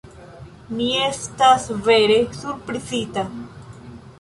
[0.77, 3.29] Mi estas vere surprizita!